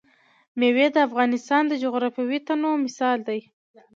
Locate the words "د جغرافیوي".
1.67-2.39